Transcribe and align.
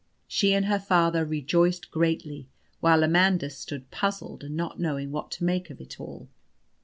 She 0.27 0.55
and 0.55 0.65
her 0.65 0.79
father 0.79 1.23
rejoiced 1.23 1.91
greatly, 1.91 2.49
while 2.79 3.03
Amandus 3.03 3.55
stood 3.59 3.91
puzzled, 3.91 4.43
and 4.43 4.57
not 4.57 4.79
knowing 4.79 5.11
what 5.11 5.29
to 5.33 5.43
make 5.43 5.69
of 5.69 5.79
it 5.79 5.99
all. 5.99 6.27